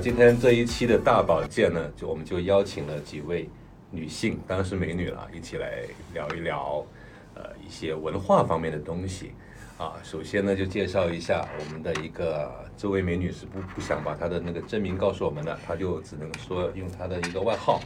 [0.00, 3.46] 今天这一期的大保健呢，就我们就邀请了几位
[3.90, 5.82] 女性，当然是美女了，一起来
[6.14, 6.82] 聊一聊，
[7.34, 9.32] 呃，一些文化方面的东西。
[9.76, 17.78] 啊，首先呢，就介绍一下我们的一个这位美女是不不想把她的那个真名告诉我们的，她就只能说用她的一个外号，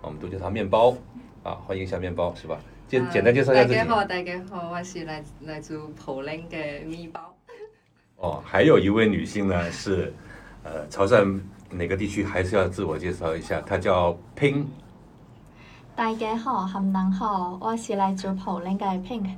[0.00, 0.96] 我们都叫她面包。
[1.44, 2.58] 啊，欢迎一下面包，是吧？
[2.88, 3.76] 简简单介绍一下自己。
[3.76, 6.56] 大家好，大家好，我是来来自普林的
[6.86, 7.36] 面包。
[8.16, 10.12] 哦，还有一位女性呢，是
[10.62, 11.40] 呃潮汕
[11.72, 12.22] 哪个地区？
[12.22, 14.66] 还是要自我介绍一下，她叫 Pink。
[15.96, 19.30] 大家好，含人好，我是来自普林的 Pink。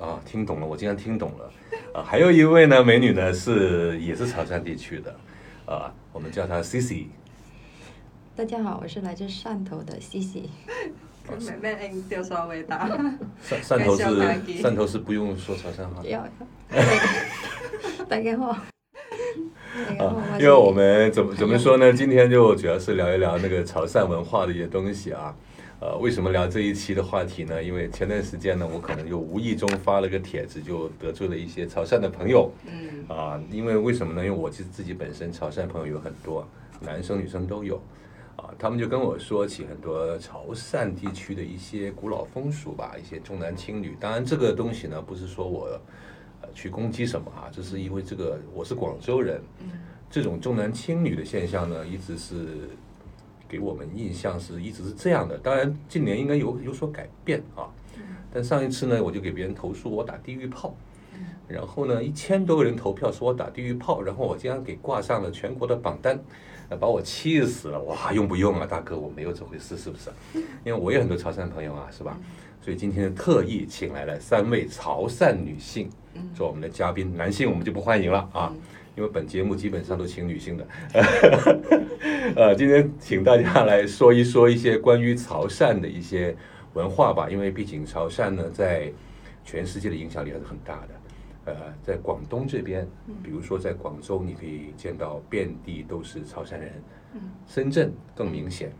[0.00, 1.50] 啊，听懂了，我竟然听懂了。
[1.94, 5.14] 啊，还有一位呢，美女呢是也是潮汕地区的，
[5.66, 7.06] 啊，我们叫她 Cici。
[8.34, 10.48] 大家好，我是来自汕头的 Cici。
[11.62, 12.86] 咩咩应掉稍微大。
[13.48, 14.02] 汕汕头是
[14.62, 16.02] 汕头是不用说潮汕话。
[16.04, 16.26] 要。
[18.08, 18.73] 大家好。
[19.98, 21.92] 啊，因为我们怎么怎么说呢？
[21.92, 25.34] 今天就主要是聊一聊那个潮汕文化的一些东西啊。
[25.80, 27.62] 呃，为什么聊这一期的话题呢？
[27.62, 32.50] 因为前段时间呢，我可能就无意中发了个帖子，就得罪了一些潮汕的朋友。
[32.64, 33.04] 嗯。
[33.08, 34.24] 啊，因为为什么呢？
[34.24, 36.46] 因为我其实自己本身潮汕朋友有很多，
[36.80, 37.82] 男生女生都有。
[38.36, 43.96] 啊，他们就跟我说起很多潮汕地区的一些古老风俗吧，一些重男轻女。
[44.00, 45.80] 当然，这个东西呢，不是说我呃
[46.54, 49.40] 去攻击什么啊，这是因为这个我是广州人。
[50.10, 52.68] 这种重男轻女的现象呢，一直是。
[53.46, 57.68] 给我们印象是一直是这样的，当然近年应该有有所改变啊。
[58.32, 60.74] 但上一次呢，我就给别人投诉我打地狱炮，
[61.46, 66.18] 然后呢，一千多个人投票说我打地狱炮，然后我竟然给挂上了全国的榜单，
[66.80, 67.80] 把我气死了。
[67.82, 70.10] 哇，用不用啊，大哥，我没有这回事，是不是？
[70.64, 72.18] 因为我有很多潮汕朋友啊，是吧？
[72.64, 75.86] 所以今天特意请来了三位潮汕女性
[76.34, 78.50] 做我们的嘉宾，男性我们就不欢迎了啊。
[78.96, 80.66] 因为本节目基本上都请女性的，
[82.34, 86.34] 呃，今天请大家来说一说一些关于潮汕的一些
[86.72, 87.28] 文化吧。
[87.28, 88.90] 因为毕竟潮汕呢，在
[89.44, 91.52] 全世界的影响力还是很大的。
[91.52, 92.88] 呃，在广东这边，
[93.22, 96.72] 比如说在广州，你可以见到遍地都是潮汕人。
[97.46, 98.72] 深圳更明显。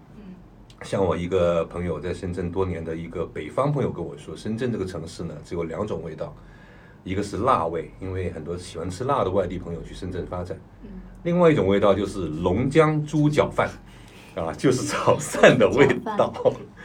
[0.85, 6.33] 像我一个朋友在深圳多年的一个北方朋友跟我说，深圳这个城市呢，只有两种味道。
[7.03, 10.57] 一个是辣味，因为很多喜欢吃辣的外地朋友去深圳发展。
[11.23, 13.69] 另外一种味道就是龙江猪脚饭，
[14.35, 15.87] 啊，就是潮汕 的味
[16.17, 16.33] 道。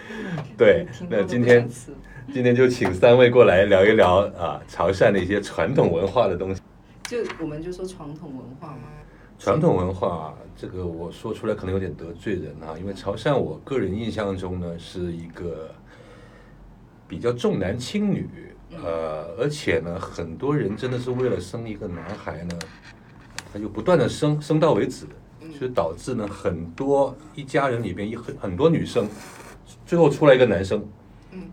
[0.57, 1.69] 对，那今天
[2.33, 6.61] 今天就请三位过来聊一聊啊，潮汕的一些传统文化的东西。
[7.03, 8.98] 就我们就说传统文化嘛。
[9.39, 15.73] 传统文化这个我说出来可能有点得罪人啊，因为潮汕我个人印象中呢是一个
[17.07, 18.27] 比较重男轻女。
[18.83, 22.59] 呃，而且呢，很多人真的是为了生一个男孩呢，
[23.51, 25.07] 他就不断的生，生到为止，
[25.57, 29.07] 所以导致呢，很多一家人里边一很很多女生，
[29.87, 30.87] 最后出来一个男生，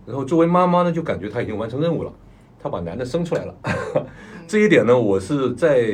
[0.05, 2.13] 然后作为妈妈呢，就感觉他已经完成任务了，
[2.61, 3.55] 他把男的生出来了，
[4.47, 5.91] 这一点呢，我是在，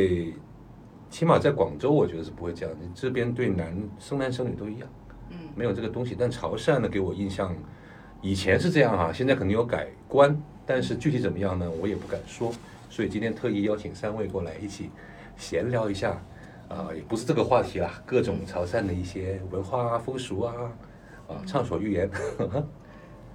[1.12, 4.88] 起码在广州，我觉得是不会这样，这边对男生男生女都一样，
[5.28, 7.54] 嗯没有这个东西，但潮汕呢，给我印象，
[8.22, 10.34] 以前是这样啊，现在肯定有改观。
[10.64, 11.70] 但是具体怎么样呢？
[11.82, 12.50] 我也不敢说，
[12.88, 14.90] 所以今天特意邀请三位过来一起
[15.36, 16.12] 闲聊一下，
[16.68, 20.54] 啊，也不是这个话题啦，各种潮汕的一些文化啊、风俗啊，
[21.28, 22.08] 啊，畅所欲言。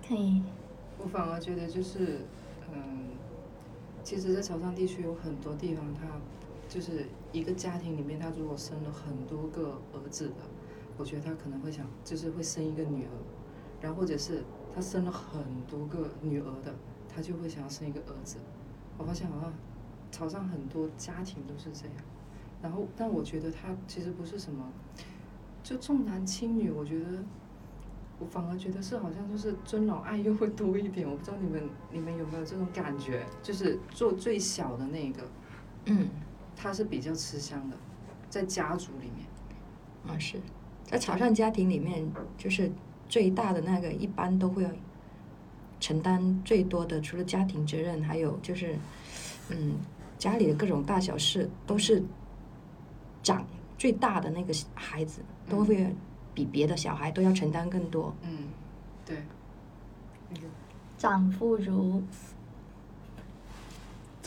[0.07, 0.41] 可以。
[0.97, 2.21] 我反而觉得就是，
[2.73, 3.05] 嗯，
[4.03, 6.07] 其实，在潮汕地区有很多地方，他
[6.77, 10.35] 就是一个家庭里面，他如果生了很多个儿子的，
[10.95, 13.09] 我觉得他可能会想，就是会生一个女儿，
[13.81, 14.43] 然后或者是
[14.75, 16.75] 他生了很多个女儿的。
[17.09, 18.37] 他就会想要生一个儿子，
[18.95, 19.51] 我发现好像
[20.11, 21.95] 潮汕很多家庭都是这样，
[22.61, 24.63] 然后但我觉得他其实不是什么，
[25.63, 27.23] 就重男轻女，我觉得
[28.19, 35.23] 我反而觉得是好像就是尊老爱幼会多一点，我不知道你们你们有没有这种感觉，就是做最小的那个，
[35.85, 36.07] 嗯，
[36.57, 37.77] 他是比较吃香的，
[38.29, 40.41] 在家族里面，啊是
[40.83, 42.05] 在潮汕家庭里面，
[42.37, 42.71] 就是
[43.07, 44.69] 最大的那个一般都会要。
[45.79, 48.75] 承担最多的，除了家庭责任，还有就是，
[49.49, 49.75] 嗯，
[50.17, 52.03] 家里的各种大小事，都是
[53.21, 53.45] 长
[53.77, 55.93] 最大的那个孩子，都会
[56.33, 58.11] 比别的小孩都要承担更多。
[58.23, 58.49] 嗯，
[59.05, 59.17] 对。
[60.97, 62.01] 长父如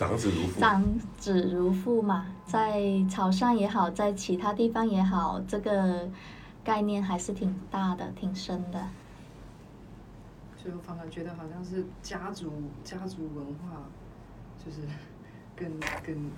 [0.00, 2.80] 长子如父，长子如父嘛，在
[3.10, 6.08] 潮汕也好，在其他地方也好，这个
[6.64, 8.82] 概念还是挺大的，挺深的。
[10.56, 12.50] 所以我反而觉得好像是家族
[12.82, 13.82] 家族文化，
[14.64, 14.78] 就是
[15.54, 15.70] 跟
[16.02, 16.30] 跟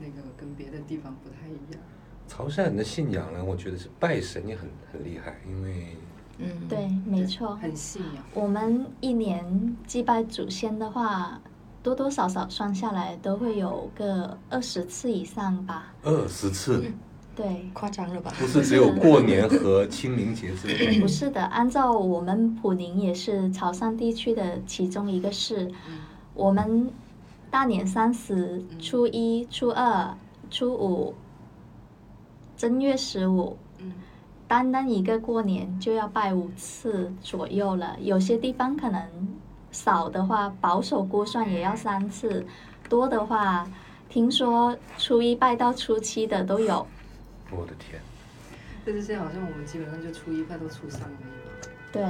[0.00, 1.80] 那个跟别的地方不太一样。
[2.26, 5.96] 潮汕人的信仰呢，我觉得是拜神也很很厉害，因为
[6.38, 7.54] 嗯，对，没错。
[7.54, 8.24] 很信仰。
[8.34, 11.40] 我们一年祭拜祖先的话，
[11.84, 15.92] 多多少少算下来都会有个二十次以上吧。
[16.02, 16.82] 二十次，
[17.36, 18.32] 对，夸张了吧？
[18.38, 25.98] 不是只有过年和清明节之类不是的，按照我们普宁也是潮汕地区的其中一个市，嗯
[26.32, 26.90] 我们
[27.50, 30.16] 大年三十、初一、初二、
[30.50, 31.14] 初五、
[32.56, 33.92] 正月十五，嗯
[34.48, 37.94] 单单一个过年就要拜五次左右了。
[38.00, 39.02] 有些地方可能
[39.74, 42.42] 少的话，保守估算也要三次；
[42.88, 43.68] 多的话，
[44.08, 46.86] 听说初一拜到初七的都有。
[47.50, 48.00] 我的天，
[48.86, 52.02] 但是现在好像我们基本上就初一拜到初三而已吧，对，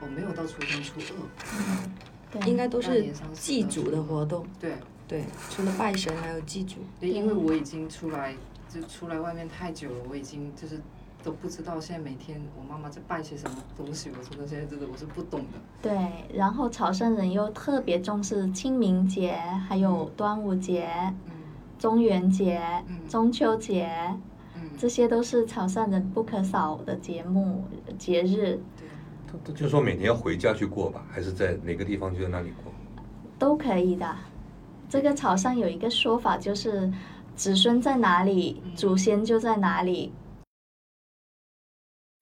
[0.00, 1.88] 我没有到初三、初二。
[2.32, 4.44] 对，应该都是祭祖的活动。
[4.60, 4.74] 对
[5.06, 6.76] 对，除了拜神，还有祭祖。
[6.98, 8.34] 对，因为我已经出来
[8.68, 10.80] 就出来外面太久了，我已经就是
[11.22, 15.58] 都不知道现在每天我妈妈在拜些什么东西，我真的现在真的我是不懂的。
[15.80, 15.92] 对，
[16.34, 19.36] 然后潮汕人又特别重视清明节，
[19.68, 20.88] 还有端午节、
[21.26, 21.32] 嗯
[21.78, 23.90] 中元节、嗯中秋节，
[24.54, 27.64] 嗯，这些都是潮汕人不可少的节目
[27.98, 28.60] 节日，
[29.46, 32.72] 对，就说每年要回家去过吧，还是在哪个地方就在那里过？
[33.38, 34.16] 都可以的。
[34.88, 36.92] 这个潮汕有一个说法，就是
[37.34, 40.12] 子孙在哪里，祖先就在哪里。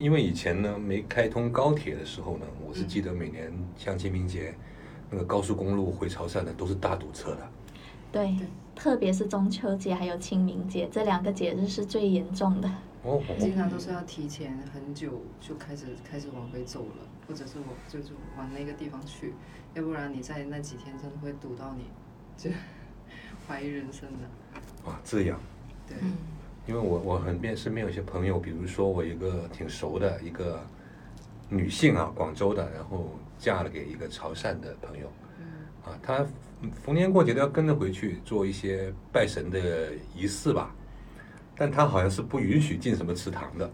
[0.01, 4.55] 因为以前呢没开通高铁的时候呢，我是记得每年像清明节
[5.11, 7.51] 那个高速公路回潮汕的都是大堵车的。
[8.11, 12.71] 对对，特别是中秋节还有清明节这两个节日是最严重的。
[13.03, 19.35] 哦，经常都是要提前很久就开始开始往回走了，或者是我就是往那个地方去，
[19.75, 21.85] 要不然你在那几天真的会堵到你，
[22.39, 22.51] 就
[23.47, 24.59] 怀疑人生的。
[24.87, 25.39] 哇，这样。
[25.87, 26.13] 对，嗯
[26.67, 30.61] 因为我我很边身边有些朋友，比如说我一个挺熟的一个
[31.49, 35.45] 女性啊，广州的，然后嫁了给一个潮汕的朋友，嗯
[35.85, 36.25] 啊，她
[36.85, 40.75] 逢年过节都要跟着回去做一些拜神的仪式吧，
[41.57, 43.69] 但她好像是不允许进什么祠堂的，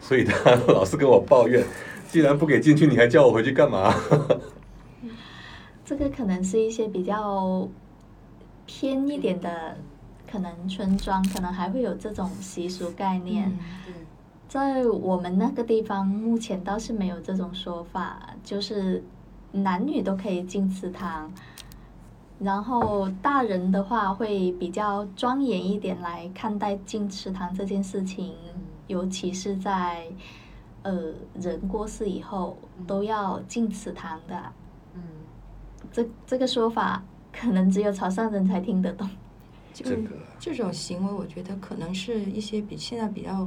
[0.00, 1.64] 所以她 老是跟我抱怨，
[2.08, 3.92] 既然不给进去，你还叫我回去干嘛？
[5.84, 7.68] 这个可能是一些比较
[8.66, 9.76] 偏一点的，
[10.36, 13.50] 可能村庄可能还会有这种习俗概念。
[13.88, 13.94] 嗯，
[14.46, 19.02] 在我们那个地方，目前倒是没有这种说法，就是
[19.50, 21.32] 男女都可以进祠堂。
[22.38, 28.34] 然后大人的话会比较庄严一点来看待进祠堂这件事情，
[28.88, 30.06] 尤其是在
[30.82, 34.38] 呃人过世以后都要进祠堂的。
[34.92, 35.00] 嗯，
[35.90, 39.08] 这这个说法可能只有潮汕人才听得懂。
[39.76, 43.46] 就这个这种行为，我觉得可能是一些比现在比较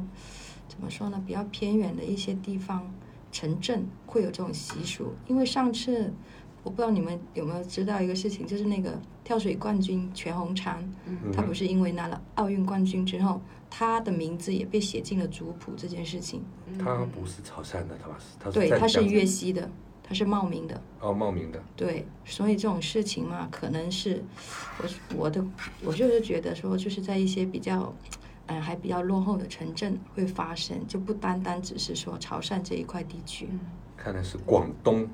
[0.68, 2.94] 怎么说呢，比较偏远的一些地方
[3.32, 5.14] 城镇会有这种习俗。
[5.28, 6.14] 因为上次
[6.62, 10.76] 我不知道你们有没有知道一个事情，就是那个跳水冠军全红婵，
[11.08, 16.44] 嗯他不是因为拿了奥运冠军之后，他的名字也被写进了族谱这件事情。
[16.78, 19.68] 她不是潮汕的，她是她对，在江他是粤西的，
[20.10, 20.82] 他是茂名的。
[21.00, 24.22] 哦茂名的，对，所以这种事情嘛，可能是
[24.80, 25.46] 我我的
[25.86, 27.94] 我就是觉得说，就是在一些比较，
[28.48, 33.48] 嗯，还比较落后的城镇会发生，就不单单只是说潮汕这一块地区。
[33.52, 33.60] 嗯
[33.96, 35.06] 看来是广东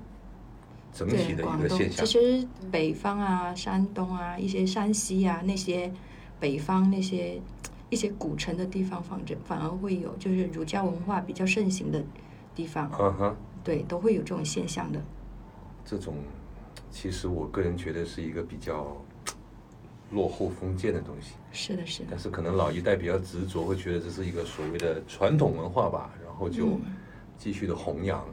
[0.93, 2.19] 整体对，的一广东个现象其。
[2.19, 5.91] 实北方啊、山东啊、一些山西啊那些
[6.39, 7.41] 北方那些
[7.89, 12.03] 一些古城的地方，反正反而会有，就是儒家文化比较盛行的
[12.55, 13.35] 地方，嗯哼。
[13.65, 15.01] 对，都会有这种现象的。
[15.83, 16.13] 这种，
[16.89, 18.95] 其实我个人觉得是一个比较
[20.11, 22.19] 落后封建的东西，是的，是的但。
[22.19, 26.81] 是可能老一代比较执着，会觉得这是一个所谓的传统文化吧，然后就嗯
[27.37, 28.23] 继续的弘扬。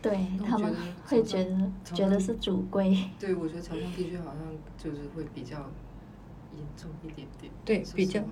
[0.00, 0.72] 对他们
[1.04, 2.96] 会觉得觉得是主规。
[3.18, 4.38] 对，我觉得潮汕地区好像
[4.78, 5.56] 就是会比较
[6.56, 7.52] 严重一点点。
[7.64, 8.22] 对比较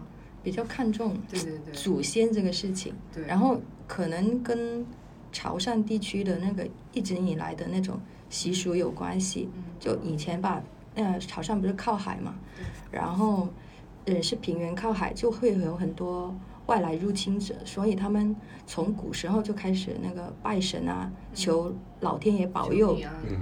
[0.43, 4.87] 比较看重对对对祖先这个事情，对然后可能跟
[5.35, 8.01] 潮汕地区的那个一直以来的那种
[8.31, 9.51] 习俗有关系。
[9.55, 10.63] 嗯就以前吧，
[10.95, 12.35] 呃，潮汕不是靠海嘛，
[12.91, 13.49] 然后
[14.07, 16.35] 呃是平原靠海，就会有很多
[16.67, 18.35] 外来入侵者，所以他们
[18.67, 22.97] 从古时候就开始那个拜神啊，求老天爷保佑，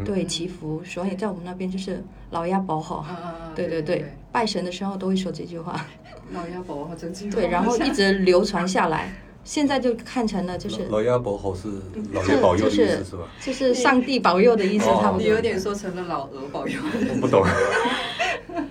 [0.04, 3.06] 对祈福，所以在我们那边就是老鸭保好。
[3.54, 5.86] 对对对，拜神的时候都会说这句话。
[6.32, 9.12] 老鸭保护真经对，然后一直流传下来，
[9.44, 11.68] 现在就看成了就是老老鸭保好是
[12.12, 13.28] 老爷保佑的意就是思是吧？
[13.40, 15.22] 就是上帝保佑的意思，哦差不多。
[15.22, 16.80] 你有点说成了老鹅保佑。
[17.10, 17.44] 我不懂。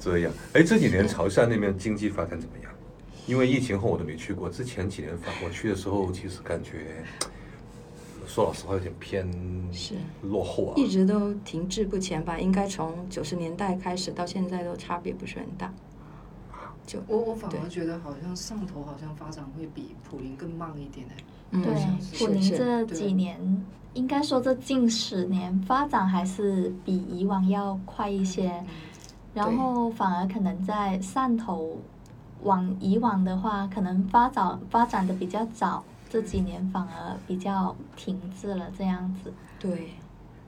[0.00, 2.72] 这样，哎，这几年潮汕那边经济发展怎么样？
[3.26, 7.04] 因为疫情后我都没去过，之前几年反我去的时候，其实感觉
[8.26, 9.28] 说老实话有点偏
[9.72, 10.72] 是落后啊。
[10.76, 15.72] 一直都停滞不前吧，应该从九十年代开始到现在都差别不是很大。
[16.88, 21.16] 就我我反而觉得好像上头好像发展会比普林更慢一点哎。
[21.50, 21.74] 嗯对，
[22.18, 23.38] 普宁这几年，
[23.92, 28.66] 应该说这近十年发展还是比以往要快一些，嗯
[29.34, 31.76] 然后反而可能在汕头，
[32.42, 39.32] 往以往的话，可能发展发展的比较早，这几年反而比较停滞了这样子。
[39.58, 39.92] 对，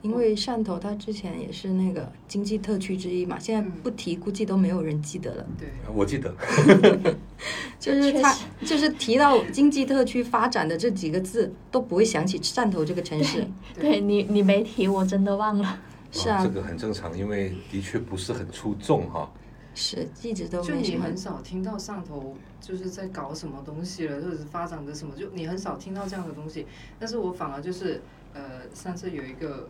[0.01, 5.45] 因为汕头它之前也是那个经济特区之一嘛，现在嗯不提估计都没有人记得了。
[5.59, 6.33] 对，我记得，
[7.79, 13.47] 就是它，就是提到经济特区发展的这几个字，都不会想起汕头这个城市。
[13.75, 15.79] 对对你，你没提，我真的忘了。
[16.11, 19.31] 是啊这个很正常，因为的确不是很出众哈。
[19.73, 21.15] 是一直都就你很。
[21.15, 26.65] 少听到汕头就是在搞什么东西了，或者是发展的什么，就你很少听到这样的东西。
[26.99, 28.01] 但是我反而就是，
[28.33, 28.41] 呃，
[28.73, 29.69] 上次有一个，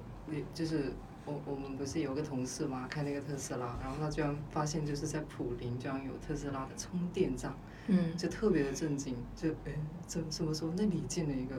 [0.53, 0.93] 就是
[1.25, 7.53] 我我们不是有个同事嘛，开那个特斯拉，然后他居然发现就是在普林居然有特斯拉的充电站，
[7.87, 9.71] 嗯，就特别的震惊，就哎，
[10.07, 11.55] 怎什么时候那里建了一个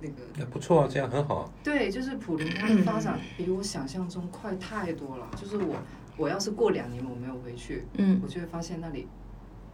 [0.00, 1.50] 那个也不错啊，这样很好啊。
[1.62, 5.28] 对，就是普林它的发展比我想象中快太多了。
[5.36, 5.76] 就是我，
[6.16, 9.06] 我要是过两年我没有回去，嗯我就会发现那里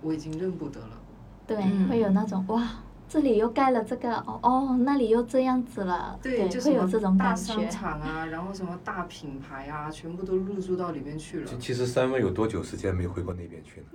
[0.02, 1.00] 我已经认不得了。
[1.46, 7.68] 对，嗯会有那种哇，这里又盖了这个，哦哦，那里又这样子了，对，就会有这种大商。
[7.70, 11.58] 场啊，然后什么大品牌啊，全部都入驻到里面去了其。
[11.58, 13.86] 其实三位有多久时间没回过那边去了？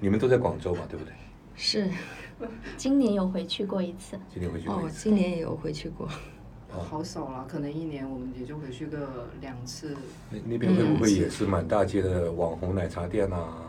[0.00, 1.12] 你们都在广州嘛，对不对？
[1.56, 1.90] 是
[2.76, 5.04] 今年有回去过一次，今年回去过哦一，次。
[5.04, 6.06] 今年也有回去过。
[6.06, 9.96] 哦好少了，可能一年我们也就回去个两次。
[10.30, 13.48] 那那边会不会也是满大街的网红奶茶店啊？
[13.56, 13.67] 嗯，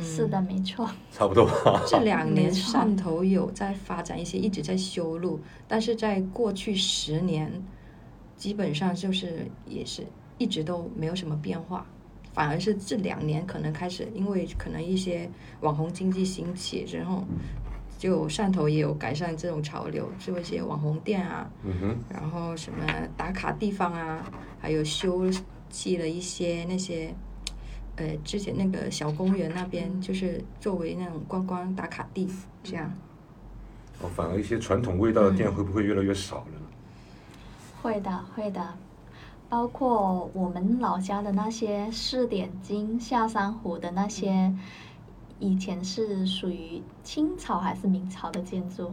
[0.00, 0.88] 是的，没错。
[1.10, 1.82] 差不多吧。
[1.88, 7.52] 这两年汕头有在发展一些，一直在修路，但是在过去十年，
[8.36, 10.06] 基本上就是也是
[10.38, 11.86] 一直都没有什么变化，
[12.32, 15.28] 反而是这两年可能开始，因为可能一些
[15.60, 17.24] 网红经济兴起之后，
[17.98, 22.84] 就汕头也有改善这种潮流，做一些网红店啊，嗯哼，然后什么
[23.16, 24.24] 打卡地方啊，
[24.58, 25.30] 还有修
[25.70, 27.14] 葺了一些那些，
[28.02, 32.28] 呃，之前那个小公园那边，就是作为那种观光打卡地，
[32.64, 32.92] 这样。
[34.00, 36.66] 哦，反而一些传统味道的店会不会越来越少了呢？
[37.80, 38.74] 会的，会的，
[39.48, 44.52] 包括我们老家的那些四点金、下山湖的那些，
[45.38, 48.92] 以前是属于清朝还是明朝的建筑，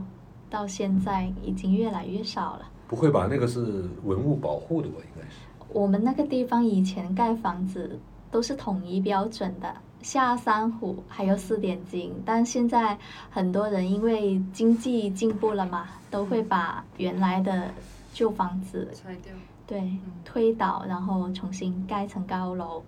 [0.51, 2.69] 到现在已经越来越少了。
[2.87, 3.27] 不会吧？
[3.27, 4.97] 那个是文物保护的吧？
[4.99, 5.37] 应该是。
[5.71, 7.99] 我们那个地方以前盖房子
[8.31, 12.97] 都是统一标准的，下山虎还有四点金，但现在
[13.29, 17.73] 很多人因为经济进步了嘛，都会把原来的
[18.13, 19.33] 旧房子拆掉，
[19.65, 22.83] 对推倒，然后重新盖成高楼。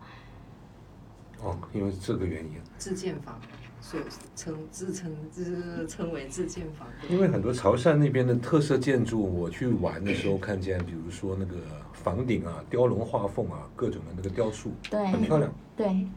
[1.43, 2.51] 哦，因为这个原因。
[2.77, 3.39] 自建房，
[3.81, 4.03] 所以
[4.35, 6.87] 称自称自称为自建房。
[7.09, 11.55] 因为很多潮汕那边的特色建筑，我去玩的时候看见，比如说那个
[11.91, 15.51] 房顶啊、雕龙画凤啊，各种的那个雕塑，对很漂亮。
[15.75, 16.07] 对，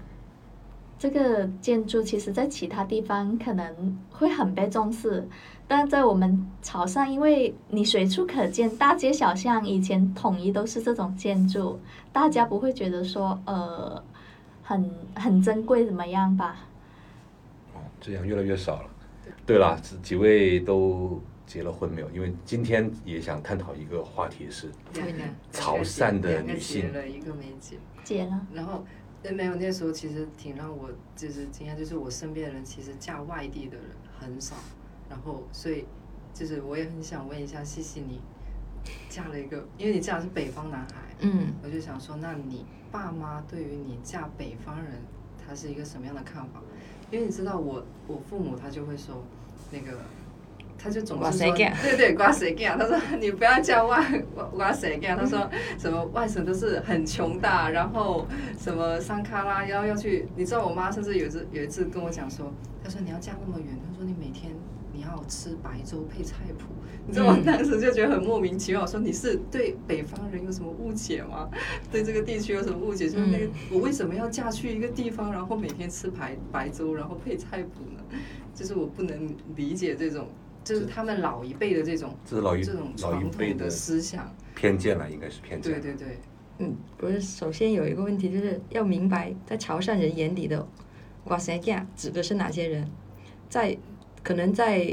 [0.98, 5.26] 这个建筑其实在其他地方可能会很被重视，
[5.66, 11.80] 但在我们潮汕，因为你随处可见，大街小巷以前统一都是这种建筑，
[12.12, 14.02] 大家不会觉得说呃
[14.62, 16.56] 很很珍贵怎么样吧？
[18.04, 18.90] 哦，这样越来越少了。
[19.46, 22.10] 对了，这几位都结了婚没有？
[22.10, 24.70] 因为今天也想探讨一个话题是，
[25.50, 27.76] 潮汕的两个女性结了，一个没结。
[28.02, 28.84] 结了，然后，
[29.22, 33.86] 呃，没有那时候其实挺让我就是惊讶，就是我身边的人其实嫁外地的人
[34.18, 34.56] 很少，
[35.08, 35.86] 然后所以
[36.34, 38.20] 就是我也很想问一下西西，你
[39.08, 45.00] 嫁了一个，因为你嫁的是北方男孩，嗯，我就想说，那你爸妈对于你嫁北方人，
[45.38, 46.62] 他是一个什么样的看法？
[47.14, 49.22] 因为你知道我我父母他就会说
[49.70, 49.98] 那个。
[50.76, 52.76] 他就总是说，对对，瓜谁干？
[52.78, 54.22] 他说你不要叫外
[54.54, 55.16] 刮谁干？
[55.16, 58.26] 他说 什么外省都是很穷的，然后
[58.58, 62.52] 什么山卡拉要要去，你知道我妈甚至有一次有一次跟我讲说，
[62.82, 64.73] 她说你要嫁那么远，她说你每天你
[65.16, 66.66] 要吃白粥配菜谱，
[67.06, 71.48] 你知道我嗯当时就觉得很莫名其妙，我说你是对北方人有什么误解吗？
[71.90, 73.08] 对这个地区有什么误解？
[73.08, 78.18] 就是那个、嗯我为什么要嫁去一个地方，然后每天吃白白粥，然后配菜谱呢？
[78.54, 80.28] 就是我不能理解这种，
[80.62, 84.32] 就是他们老一辈的这种这是老一这种老一传辈的统的思想。
[84.54, 85.72] 偏见了，应该是偏见。
[85.72, 86.18] 对对对，
[86.58, 90.64] 嗯，不是，首先有一个问题就是要明白，在潮汕人眼里的
[91.24, 92.88] “瓜塞亚”指的是哪些人，
[93.48, 93.76] 在
[94.24, 94.84] 可能在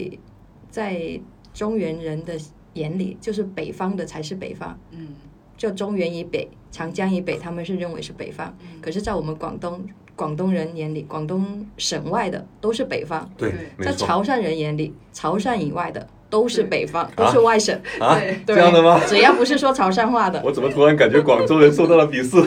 [0.69, 1.19] 在
[1.51, 2.37] 中原人的
[2.73, 5.15] 眼里，就是北方的才是北方，嗯
[5.57, 8.55] 就中原以北、长江以北，他们是认为是北方。
[8.81, 9.83] 可是，在我们广东
[10.15, 17.79] 广东人眼里，广东省外的都是北方，对在潮汕人眼里，潮汕以外的都是北方，都是外省。
[17.99, 18.99] 啊，对对这样的吗？
[19.05, 22.41] 只要不是说潮汕话的，我怎么突然感觉广州人受到了鄙视？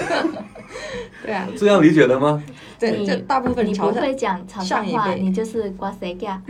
[1.24, 2.42] 对啊，这样理解的吗？
[2.78, 5.20] 对，你这大部分你潮汕不会讲潮汕话，上一辈。
[5.22, 6.42] 你就是瓜谁家？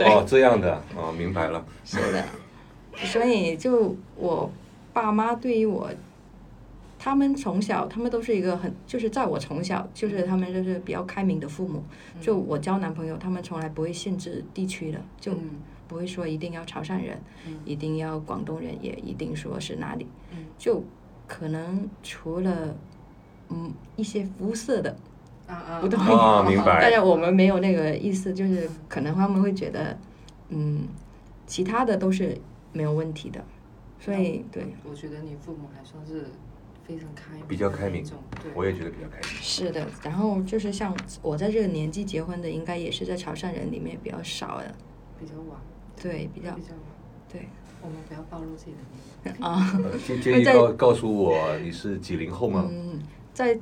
[0.00, 1.64] 哦，这样的，哦，明白了。
[1.84, 2.24] 是的，
[2.96, 4.50] 所以就我
[4.92, 5.90] 爸妈对于我，
[6.98, 11.82] 他们从小他们都是一个很，就是在我从小就是他们就是比较开明的父母，
[12.20, 15.50] 就我交男朋友，他们从来不会限制地区的，就嗯
[15.88, 17.58] 不会说一定要潮汕人，嗯。
[17.64, 20.38] 一定要广东人，也一定说是哪里，嗯。
[20.58, 20.82] 就
[21.28, 22.74] 可能除了
[23.50, 24.96] 嗯一些肤色的
[25.46, 26.78] 啊啊不同意，啊 明白。
[26.80, 29.98] 但是我们没有那个意思，就是可能他们会觉得，
[30.48, 30.88] 嗯，
[31.46, 32.36] 其他的都是
[32.72, 33.44] 没有问题的，
[33.98, 36.26] 所以对，我觉得你父母还算是
[36.86, 38.04] 非常开明比较开明。
[38.42, 39.28] 对，我也觉得比较开明。
[39.28, 39.86] 是的。
[40.02, 44.74] 然后就是像我在这个年纪结婚的，应该也是在潮汕人里面比较少的，
[45.18, 45.58] 比较晚，
[46.00, 46.54] 对，比较。
[46.54, 46.80] 比较晚。
[47.32, 47.48] 对。
[47.82, 48.78] 我们不要暴露自己的
[49.22, 49.44] 年龄。
[49.46, 52.66] 啊，呃介介意在告告诉我你是几零后吗？
[52.68, 53.00] 嗯，
[53.32, 53.56] 在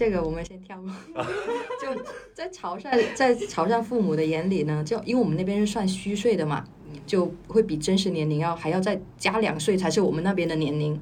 [0.00, 0.90] 这个我们先跳过，
[1.78, 2.02] 就
[2.32, 6.64] 在潮汕，在潮汕父母的眼里呢，就因为我们那边是算虚岁的嘛，
[7.04, 10.98] 就会比真实年龄要还要再加两岁才是我们那边的年龄，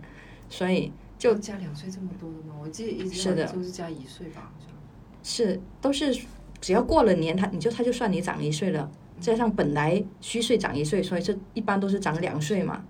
[0.48, 2.56] 所以就加两岁这么多的吗？
[2.60, 4.76] 我记得一直都是加一岁吧，好像。
[5.22, 6.20] 是都是
[6.60, 8.90] 只要过了年，他你就他就算你长一岁了，
[9.20, 12.84] 加上本来虚岁长一岁，所以这一般都是长两岁嘛，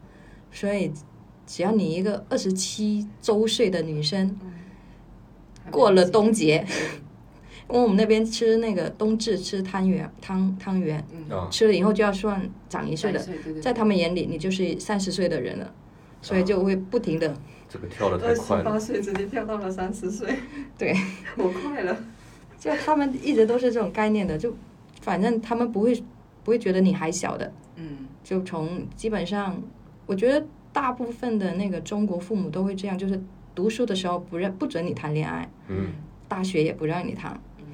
[0.51, 0.91] 所以
[1.47, 4.35] 只要你一个二十七周岁的女生
[5.71, 6.65] 过了冬节，
[7.69, 15.73] 因为我们那边吃那个冬至吃汤圆汤汤圆，嗯，啊，吃了以后就要算长一岁的加一，岁对对在他们眼里你就是三十岁的人了，
[16.23, 17.35] 所以就会不停的
[17.69, 18.65] 这个跳的二十太快了。
[18.65, 20.29] 八岁直接跳到了三十岁，
[20.79, 20.95] 对。
[21.37, 21.97] 我快了。
[22.59, 24.53] 就他们一直都是这种概念的，就
[25.01, 25.95] 反正他们不会
[26.43, 28.09] 不会觉得你还小的，嗯。
[28.25, 29.63] 就从基本上，
[30.07, 33.23] 我觉得大部分的那个中国父母都会这样，就是
[33.59, 35.89] 读书的时候不认不准你谈恋爱，嗯，
[36.29, 37.65] 大学也不让你谈，嗯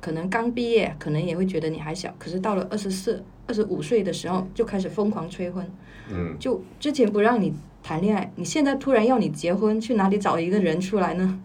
[0.00, 5.68] 可能刚毕业可能也会觉得你还小，可是到了二十四、二十五岁的时候就开始疯狂催婚，
[6.08, 11.42] 嗯，就之前不让你谈恋爱，你现在突然要你结婚，去哪里找一个人出来呢？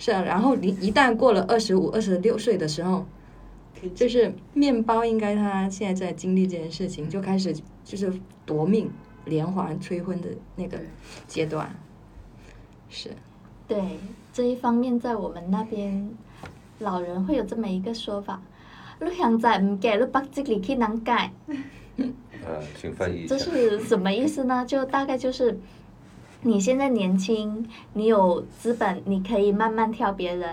[0.00, 3.06] 是啊，然后你一旦过了二十五、二十六岁的时候，
[3.94, 8.12] 就是面包应该他现在在经历这件事情，就开始就是
[8.44, 8.90] 夺命、
[9.26, 10.76] 连环催婚的那个
[11.28, 11.72] 阶段。
[12.90, 13.10] 是，
[13.68, 13.98] 对
[14.32, 16.10] 这一方面，在我们那边，
[16.80, 18.42] 老人会有这么一个说法：
[19.00, 21.32] 你现在唔给，你把这里去难改。
[21.96, 23.38] 呃， 请翻译这。
[23.38, 24.64] 是什么意思呢？
[24.66, 25.58] 就大概就是，
[26.42, 30.48] 你现在年轻，你有资本，你可以慢慢挑别人。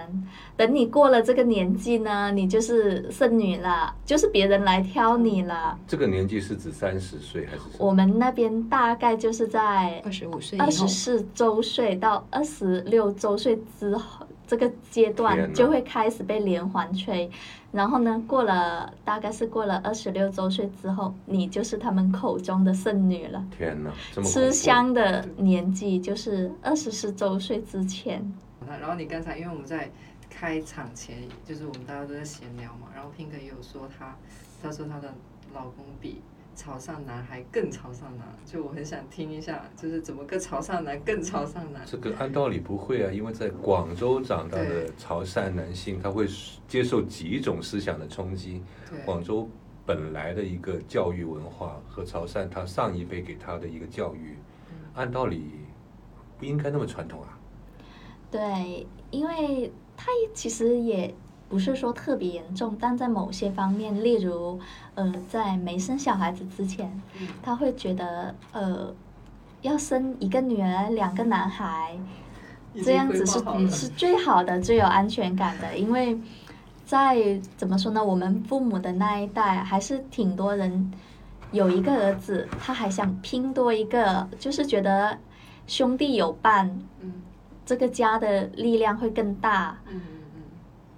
[0.55, 5.77] 等你过了这个年纪呢，你就是剩女了，就是别人来挑你了。
[5.87, 7.61] 这个年纪是指三十岁还是？
[7.77, 14.16] 我们那边大概就是在二十五岁以二十，四周岁到二十六周岁之后，
[14.47, 17.29] 这个阶段就会开始被连环催。
[17.71, 23.45] 然后呢，过了大概是过了二十六周岁之后，你就是他们口中的剩女了。
[23.55, 28.25] 天哪，这么吃香的年纪就是二十四周岁之前。
[28.67, 29.91] 然后你刚才因为我们在
[30.29, 34.15] 开场前，就是我们大家都在闲聊嘛，然后 Pink 也有说她，
[34.63, 35.13] 她说她的
[35.53, 36.21] 老公比
[36.57, 41.83] 潮汕男还更潮汕男，就我很想听一下，就是怎么个潮汕男更潮汕男？
[41.85, 46.27] 这个按道理不会啊，因为在广州长大的潮汕男性，他会
[46.67, 48.63] 接受几种思想的冲击。
[49.05, 49.47] 广州
[49.85, 54.35] 本来的一个教育文化和潮汕他上一辈给他的一个教育，
[54.95, 55.51] 按道理
[56.39, 57.37] 不应该那么传统啊。
[58.31, 61.13] 对，因为他也其实也
[61.49, 64.59] 不是说特别严重，但在某些方面，例如
[64.95, 67.27] 呃，在没生小孩子之前，嗯。
[67.41, 68.93] 他会觉得呃，
[69.61, 71.97] 要生一个女儿，两个男孩，
[72.83, 76.19] 这样子是是最好的、最有安全感的，因为
[76.85, 80.91] 在怎么说呢，我们父母的那一代还是挺多人
[81.51, 85.17] 有一个儿子，他还想拼多一个，就是觉得
[85.65, 87.13] 兄弟有伴，嗯。
[87.65, 89.77] 这个家的力量会更大。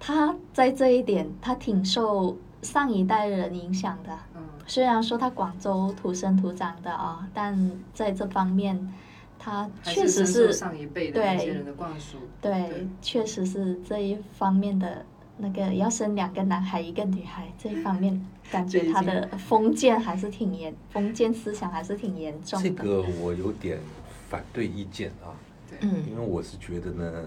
[0.00, 4.10] 他在这一点，他挺受上一代人影响的。
[4.34, 8.92] 嗯虽然说他广州土生土长的啊，但在这方面，
[9.36, 12.18] 他确实是是上一辈的那些人的灌输。
[12.40, 15.04] 对对，确实是这一方面的
[15.38, 22.68] 那个要生两个男孩一个女孩这一方面，感觉他的 封建还是挺严，封建思想还是挺严重的。
[22.68, 23.80] 这个我有点
[24.28, 25.34] 反对意见啊，
[25.68, 27.24] 对，嗯因为我是觉得呢，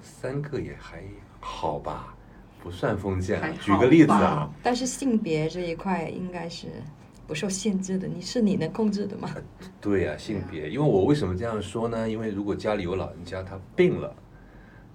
[0.00, 1.02] 三个也还
[1.46, 2.14] 好吧，
[2.62, 3.38] 不算封建。
[3.60, 6.68] 举个例子啊，但是性别这一块应该是
[7.26, 9.28] 不受限制的，你是你能控制的吗？
[9.78, 12.08] 对呀、性别，因为我为什么这样说呢？
[12.08, 14.14] 因为如果家里有老人家他病了，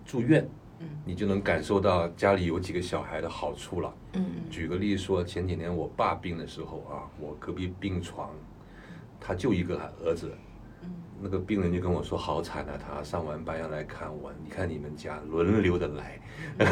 [0.06, 0.44] 住院，
[0.80, 3.94] 嗯你就能感受到家里有几个小孩的好处了。
[4.14, 8.32] 嗯举个例说，前几年我爸病的时候啊，我隔壁病床，
[9.20, 10.38] 他就一个儿子，嗯
[11.22, 16.20] 那个病人就跟我说好惨啊，他上完班要来看我，你看你们家轮流的来，
[16.60, 16.68] 嗯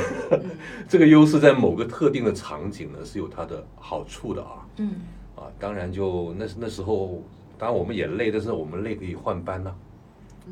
[0.88, 4.96] 这个优势在某个特定的场景呢是有它的好处的啊嗯。
[5.36, 7.22] 啊，当然就那那时候，
[7.60, 9.72] 当然我们也累，但是我们累可以换班呐、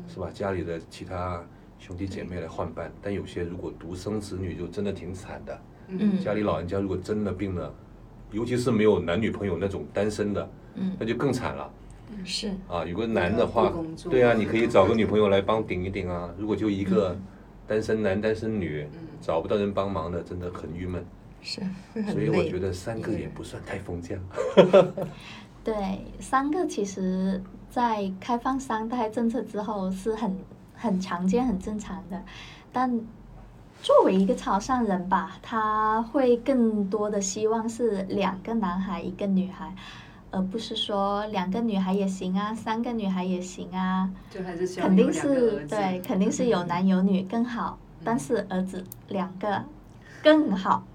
[0.06, 0.30] 是吧？
[0.32, 1.42] 家里的其他
[1.80, 6.20] 兄弟姐妹来换班，但有些如果独生子女就真的挺惨的，嗯。
[6.20, 7.74] 家里老人家如果真的病了，
[8.30, 10.96] 尤其是没有男女朋友那种单身的，嗯。
[11.00, 11.68] 那就更惨了
[12.24, 12.84] 是啊。
[12.84, 13.72] 有个男的话
[14.10, 16.30] 对啊，你可以找个女朋友来帮顶一顶啊。
[16.38, 17.16] 如果就一个
[17.66, 21.04] 单身男、单身女，嗯找不到人帮忙的，真的很郁闷。
[21.42, 21.60] 是
[21.94, 24.94] 会很所以我觉得三个也不算太封建了。
[25.62, 30.36] 对，三个其实，在开放三胎政策之后是很
[30.74, 32.22] 很常见、很正常的，
[32.72, 33.00] 但
[33.82, 39.74] 作为一个潮汕人吧，他会更多的希望是两个男孩一个女孩，
[40.30, 49.64] 而不是说两个女孩也行啊，三个女孩也行啊，就还是肯定有两个是对，肯定是有男有女更好，但是儿子两个
[50.22, 50.86] 更好。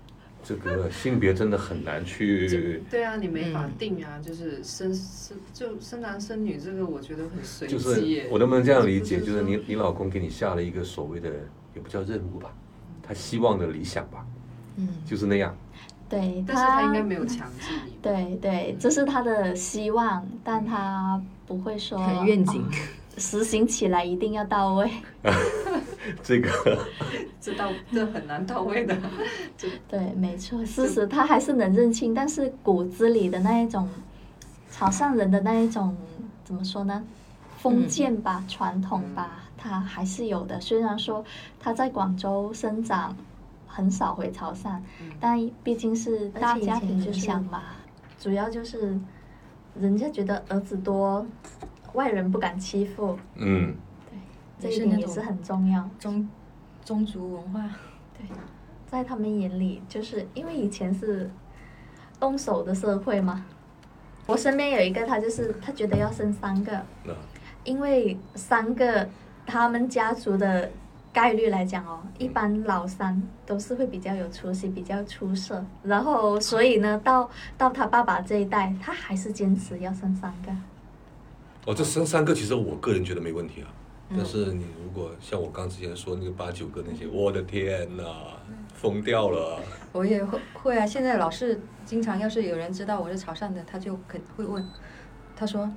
[0.43, 8.23] 这个性别真的很难 去，对啊，你没法嗯定啊，就是生生就生男生女，这个我觉得很随就是机。
[8.29, 9.19] 我能不能这样理解？
[9.19, 11.29] 就是你你老公给你下了一个所谓的
[11.75, 12.51] 也不叫任务吧，
[13.03, 14.25] 他希望的理想吧，
[14.77, 15.55] 嗯就是那样。
[16.11, 17.93] 对，但是他应该没有强制你。
[18.03, 22.75] 对对，这是他的希望，但他不会说愿景哦
[23.17, 24.91] 实行起来一定要到位。
[26.23, 26.49] 这个
[27.39, 28.97] 这到这很难到位的。
[29.87, 33.87] 对，没错，事实他还是能认清，但是骨子里的那一种
[34.69, 35.95] 潮汕人的那一种
[36.43, 37.03] 怎么说呢？
[37.57, 40.59] 封建吧，传统吧，他还是有的。
[40.59, 41.23] 虽然说
[41.59, 43.15] 他在广州生长，
[43.71, 47.63] 很少回潮汕，嗯但毕竟是大家庭就是响嘛，
[48.19, 48.99] 主要就是
[49.79, 51.25] 人家觉得儿子多，
[51.93, 53.73] 外人不敢欺负，嗯，
[54.59, 55.89] 对这一点也是很重要。
[55.97, 56.27] 宗
[56.83, 57.61] 宗族文化，
[58.17, 58.27] 对，
[58.85, 61.31] 在他们眼里，就是因为以前是
[62.19, 63.45] 动手的社会嘛。
[64.27, 67.13] 我身边有一个，他就是他觉得要生三个，那
[67.63, 69.07] 因为三个
[69.45, 70.69] 他们家族的
[71.13, 75.63] 概率来讲哦，一般老三都是会比较有出息、比较出色。
[75.83, 80.51] 然后所以呢，到到他爸爸这一代，他还是坚持要生三个。
[81.65, 83.67] 哦，这生三个其实我个人觉得没问题啊。
[84.13, 88.03] 嗯但是你如果像我刚之前说那个八九个那些，我的天呐，
[88.73, 89.57] 疯掉了！
[89.93, 90.85] 我也会会啊。
[90.85, 94.67] 现在老是经常，要是有人知道我是潮汕的，他就肯会问，
[95.33, 95.71] 他说：“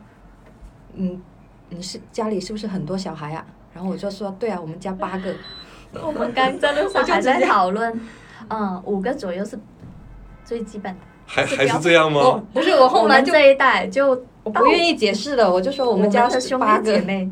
[0.94, 1.22] 嗯，
[1.68, 5.34] 你是家里是不是很多小孩啊？”然后我就说：“对啊，我们家八个。
[6.02, 8.00] 我们刚在路上还在讨论，
[8.48, 9.58] 嗯，五个左右是
[10.44, 11.00] 最基本的。
[11.26, 12.42] 还还是这样吗？
[12.52, 14.08] 不是我后来就这一代就
[14.42, 16.84] 我不愿意解释了，我就说我我们家是兄八个。
[16.84, 17.30] 弟姐妹，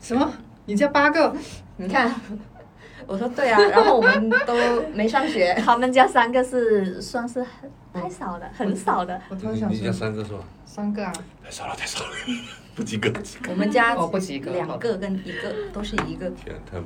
[0.00, 0.30] 什么？
[0.66, 1.34] 你家八个？
[1.76, 2.14] 你看，
[3.06, 4.54] 我说对啊，然后我们都
[4.94, 5.54] 没上学。
[5.64, 9.20] 他们家三个是算是很太少的，很少的。
[9.28, 10.40] 我突然想你家三个是吧？
[10.64, 11.12] 三个啊，
[11.44, 12.10] 太少了，太少了，
[12.76, 13.50] 不及格，及格。
[13.50, 16.30] 我们家哦不及格两个跟一个都是一个。
[16.30, 16.84] 天，太猛。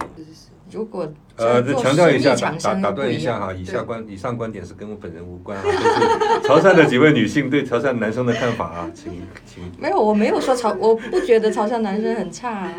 [0.71, 12.75] 如果呃，再强调一下，打打打断一下哈，以下观以上观点是跟我本人无关啊， 就是潮汕的几位女性对潮汕男生的看法啊，请请没有，我没有说潮，我不觉得潮汕男生很差、啊，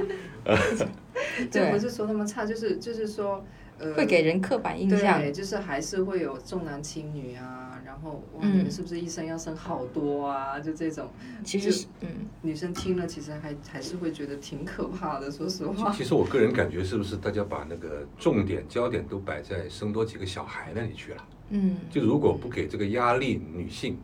[1.52, 3.43] 对就不是说他们差，就是就是说，
[3.81, 5.19] 呃，会给人刻板印象。
[5.19, 10.59] 对，就是还是会有重男轻女啊，然后哇，嗯你们是不是一生要生好多啊？
[10.59, 11.09] 就这种，
[11.43, 12.07] 其实，嗯，
[12.41, 15.91] 女生听了其实还还是会觉得挺可怕的，说实话。
[15.91, 21.27] 其实我个人感觉，是不是大家把那个重点焦点都摆在生多几个小孩那里去了？
[21.49, 23.97] 嗯，就如果不给这个压力，女性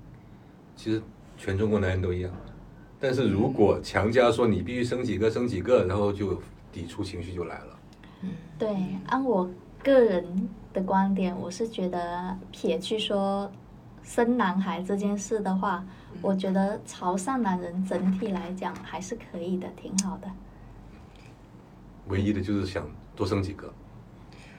[0.76, 1.02] 其实
[1.38, 2.32] 全中国男人都一样。
[3.00, 7.80] 但是如果强加说你必须生几个生几个，然后就抵触情绪就来了。
[8.58, 8.68] 对，
[9.06, 9.48] 按我
[9.88, 13.50] 个人的观点，我是觉得撇去说
[14.04, 15.82] 生男孩这件事的话，
[16.22, 20.28] 我觉得潮汕男人整体来讲还是可以的，挺好的。
[22.10, 23.74] 唯一的就是想多生几个。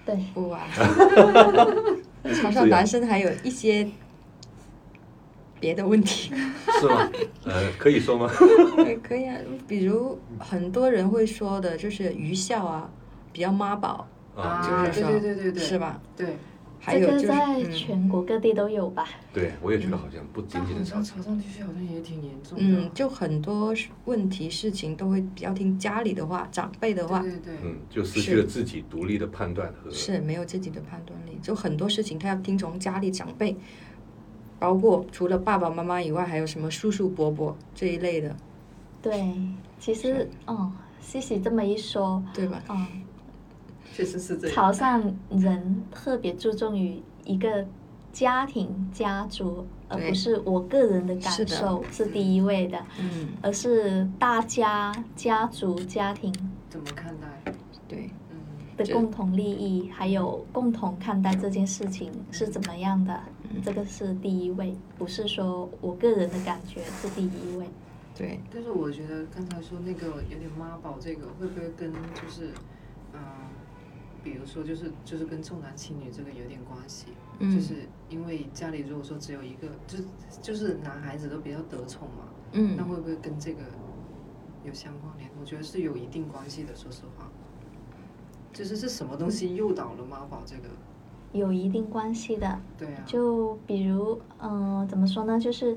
[0.06, 0.66] 对，不啊，
[2.24, 3.86] 潮汕男生还有一些
[5.60, 6.34] 别的问题。
[6.80, 7.10] 是吗？
[7.44, 8.30] 呃，可以说吗？
[8.76, 9.36] 对，可以啊。
[9.66, 12.90] 比如很多人会说的，就是愚孝啊，
[13.30, 14.06] 比较妈宝，
[14.40, 15.78] 啊，就是说，对对对对对，是？
[15.78, 16.00] 吧？
[16.16, 16.32] 对，这
[16.80, 19.08] 还有就是，个在嗯全国各地都有吧？
[19.32, 22.64] 对，我也觉得好像不仅仅是潮潮汕地区好像也挺严重的。
[22.64, 23.74] 嗯，就很多
[24.04, 33.56] 问题事情都会比较听家里的话，长辈的话对，对对，嗯，就失去了自己独立的判断和是没有自己的判断力，就很多事情他要听从家里长辈，
[34.60, 38.36] 包括除了爸爸妈妈以外，还有什么叔叔伯伯这一类的，
[39.02, 39.34] 对，
[39.80, 42.62] 其实，嗯，西西这么一说，对吧？
[42.68, 42.86] 嗯，
[43.98, 44.54] 确实是这样。
[44.54, 47.66] 潮汕人特别注重于一个
[48.12, 56.32] 家庭、家族，而不是我个人的感受是第一位的，嗯，而是大家、家族、家庭
[56.70, 57.52] 怎么看待？
[57.88, 58.36] 对，嗯，
[58.76, 63.60] 的共同利益，还有共同看待这件事情是怎么样的，嗯。
[63.64, 67.66] 这个是第一位，不是说我个人的感觉是第一位。
[68.16, 72.52] 对，但是我觉得刚才说那个有点妈宝，这个会不会跟就是，嗯、
[74.22, 77.06] 比如说就是就是跟重男轻女这个有点关系？
[77.40, 79.98] 嗯就是因为家里如果说只有一个，就
[80.42, 83.62] 就是男孩子都比较得宠嘛，嗯那会不会跟这个
[84.64, 85.30] 有相关联？
[85.40, 87.28] 我觉得是有一定关系的，说实话。
[88.52, 90.62] 就是是什么东西诱导了妈宝这个？
[91.32, 95.38] 有一定关系的，对啊，就比如，嗯、怎么说呢？
[95.38, 95.76] 就是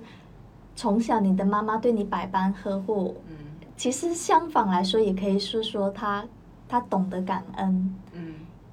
[0.75, 3.35] 从小你的妈妈对你百般呵护，嗯
[3.75, 6.25] 其实相反来说，也可以是说他
[6.67, 8.30] 他懂得感恩，嗯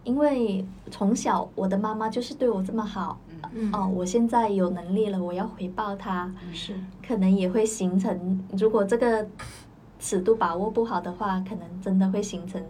[0.08, 3.20] 因为从小我的妈妈就是对我这么好，
[3.52, 6.74] 嗯嗯哦，我现在有能力了，我要回报她，是，
[7.06, 9.28] 可能也会形成，如果这个
[10.00, 12.62] 尺度把握不好的话，可能真的会形成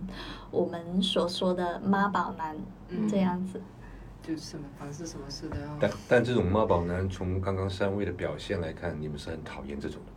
[0.50, 2.56] 我们所说的妈宝男
[2.88, 3.60] 嗯这样子。
[4.20, 5.68] 就是什么凡是什么事都要。
[5.78, 10.12] 但但这种妈宝男，从刚刚三位的表现来看，你们是很讨厌这种的。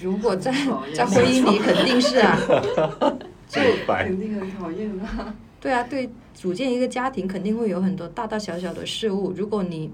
[0.00, 0.50] 如果在
[0.94, 2.38] 在婚姻里肯定是啊，
[3.48, 5.34] 就肯定很讨厌啦。
[5.60, 9.32] 对啊，对，组建一个家庭肯定会有很多大大小小的事物。
[9.32, 9.90] 如果你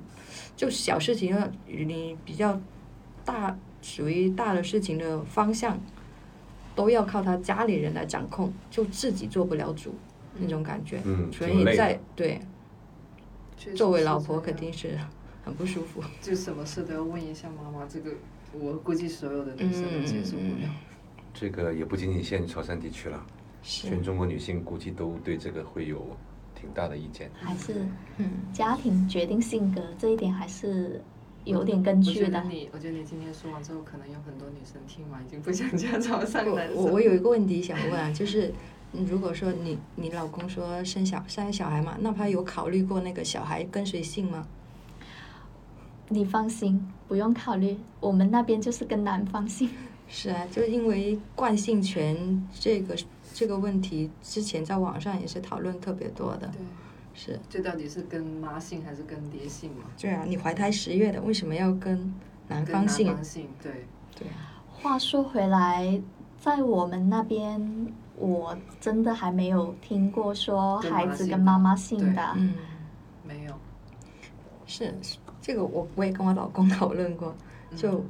[0.54, 2.60] 就小事情要你比较
[3.24, 5.80] 大，属于大的事情的方向，
[6.74, 9.94] 都要靠他家里人来掌控，就自己做不了主
[10.38, 11.00] 那种感觉。
[11.04, 12.40] 嗯所以在对
[13.74, 14.98] 作为老婆肯定是
[15.44, 16.02] 很不舒服。
[16.20, 18.10] 就什么事都要问一下妈妈，这个
[18.52, 20.68] 我估计所有的女生都接受不了。
[21.32, 26.06] 这个也不仅仅限于潮汕地区了，是全中国女性估计都对这个会有
[26.54, 27.30] 挺大的意见。
[27.34, 27.86] 还是
[28.18, 31.02] 嗯，家庭决定性格这一点还是
[31.44, 32.44] 有点根据的我觉得。
[32.44, 36.76] 你，我觉得你今天说完之后，可能有很多女生听完已经不想嫁潮汕男生。
[36.76, 38.52] 我我我有一个问题想问啊，就是
[38.92, 44.46] 嗯如果说你你老公说生小生小孩嘛，那他有考虑过那个小孩跟谁姓吗？
[46.10, 49.70] 你放心，不用考虑，我们那边就是跟男方姓。
[50.06, 52.94] 是啊，就是因为惯性权这个
[53.34, 56.46] 这个问题，之前在网上也是讨论特别多的。
[56.46, 56.60] 对，
[57.12, 59.86] 是，这到底是跟妈姓还是跟爹姓嘛？
[59.98, 62.14] 对啊，你怀胎十月的，为什么要跟
[62.46, 63.08] 男方姓？
[63.08, 66.00] 男方姓，对，对啊，话说回来，
[66.38, 72.32] 在我们那边，我真的还没有听过说孩子跟妈妈姓的。
[72.36, 72.54] 嗯，
[73.26, 73.54] 没有。
[74.64, 74.94] 是
[75.42, 77.34] 这个我我也跟我老公 讨论过，
[77.76, 78.04] 就嗯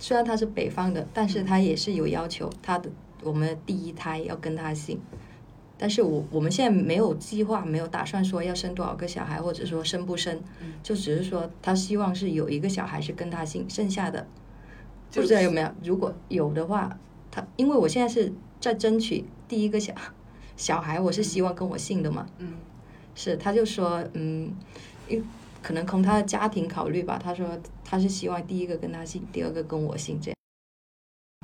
[0.00, 2.90] 虽然他是北方的，但是他也是有要求，他的
[3.22, 5.00] 我们第一胎要跟他姓。
[5.80, 14.26] 但是我我们现在没有计划，没有打算说要生多少个小孩，或者说生不生，嗯就只是说他希望是有一个小孩是跟他姓，剩下的
[15.12, 15.70] 不就知道有没有。
[15.84, 16.98] 如果有的话，
[17.30, 19.94] 他因为我现在是在争取第一个小
[20.56, 22.54] 小孩，我是希望跟我姓的嘛，嗯
[23.14, 24.52] 是他就说嗯，
[25.08, 25.24] 因
[25.62, 27.46] 可能从他的家庭考虑吧，他说
[27.84, 30.37] 他是希望第一个跟他姓，第二个跟我姓这样。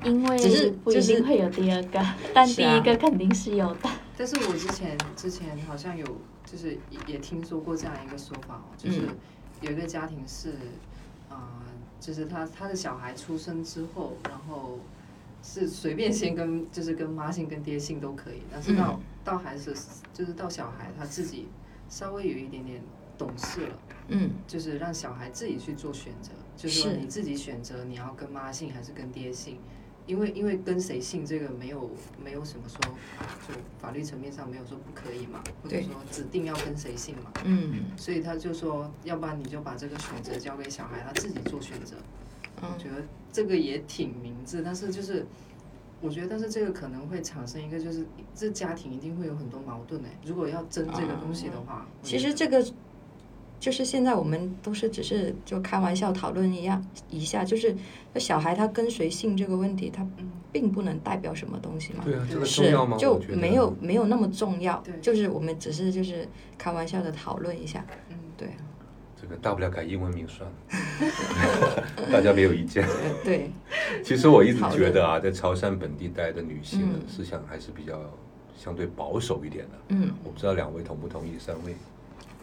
[0.05, 1.99] 因为只是不一就是定会有第二个，
[2.33, 3.89] 但第一个肯定是有的。
[4.17, 6.05] 但是我之前之前好像有，
[6.45, 9.17] 就是也也听说过这样一个说法哦，就是嗯。
[9.61, 10.51] 有一个家庭是，
[11.29, 11.63] 啊、
[11.99, 14.79] 就是他他的小孩出生之后，然后
[15.41, 18.99] 是随便先跟就是跟妈姓跟爹姓都可以，但是到、嗯。
[19.23, 19.73] 到孩子
[20.13, 21.47] 就是到小孩他自己
[21.89, 22.81] 稍微有一点点
[23.17, 24.31] 懂事了，嗯。
[24.45, 29.57] 就是让小孩自己去做选择，就是说你自己选择你要跟妈姓还是跟爹姓，
[30.07, 31.89] 因为因为跟谁姓这个没有
[32.23, 32.79] 没有什么说，
[33.47, 37.85] 就法律层面上没有说不可以嘛，或者说指定要跟谁姓嘛，嗯。
[37.97, 41.95] 所以他就说，要不然你就把这个选择交给小孩，他自己做选择。
[42.61, 42.69] 嗯。
[42.71, 45.25] 我觉得这个也挺明智，但是就是
[46.01, 50.09] 我觉得，但是这个可能会产生一个，就是这家庭一定会有很多矛盾哎。
[50.23, 52.63] 如果要争这个东西的话，其实这个
[53.65, 57.75] 就是现在我们都是只是就开玩笑讨论一样一下，就是
[58.17, 60.05] 小孩他跟随性这个问题，他
[60.51, 62.03] 并不能代表什么东西嘛。
[62.05, 62.95] 对啊，这个重是要吗？
[62.95, 66.27] 就我觉得没有没有那么重要对，就是我们只是就是
[66.59, 68.49] 开玩笑的讨论一下，嗯，对
[69.19, 72.83] 这个大不了改英文名算了， 大家没有意见。
[72.85, 72.93] 呃
[73.25, 73.49] 对，
[74.03, 77.99] 其实我一直觉得啊，在潮汕本地待的女性思想还是比较
[78.55, 79.71] 相对保守一点的。
[79.87, 81.39] 嗯我不知道两位同不同意？
[81.39, 81.73] 三位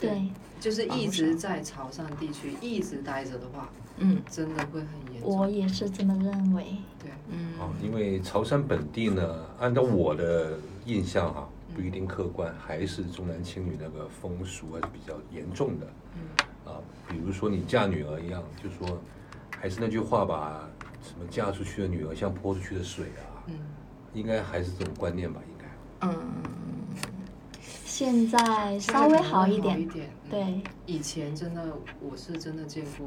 [0.03, 0.29] 对，
[0.61, 4.21] 就是一直在潮汕地区一直待着的话，嗯。
[4.31, 5.38] 真的会很严重。
[5.38, 5.49] 我。
[5.49, 6.77] 也是这么认为。
[6.99, 7.55] 对，嗯。
[7.59, 15.87] 哦，因为潮汕本地呢，按照我的印象哈、不一定客观，还是重男轻女那个风俗还是比较严重的。
[16.15, 16.73] 嗯。
[16.73, 19.01] 啊，比如说你嫁女儿一样，就说
[19.59, 20.69] 还是那句话吧，
[21.03, 23.55] 什么嫁出去的女儿像泼出去的水啊，嗯，
[24.15, 25.62] 应该还是这种观念吧，应该。
[26.07, 26.19] 嗯
[28.03, 30.11] 现在稍微好一点，一点。
[30.25, 33.07] 嗯对，以前真的，我是真的见过，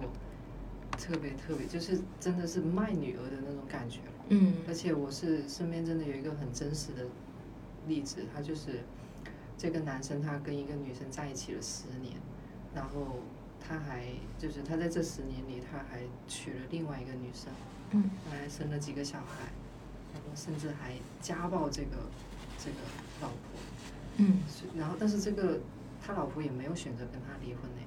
[0.97, 3.99] 特别特别，就是真的是卖女儿的那种感觉。
[4.29, 7.05] 嗯而且我是身边真的有一个很真实的
[7.89, 8.85] 例子，他就是
[9.57, 12.13] 这个男生他跟一个女生在一起了十年，
[12.73, 13.19] 然后
[13.59, 14.05] 他还
[14.37, 17.51] 就是他在这十年里他还娶了另外一个女生，
[17.91, 19.51] 嗯还生了几个小孩，
[20.13, 21.97] 然后甚至还家暴这个
[22.57, 22.77] 这个
[23.21, 23.35] 老婆，
[24.17, 24.39] 嗯，
[24.77, 25.59] 然后但是这个
[26.05, 27.81] 他老婆也没有选择跟他离婚呢。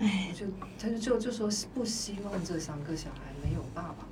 [0.00, 0.46] 哎，就
[0.78, 4.06] 他就就就说不希望这三个小孩没有爸爸，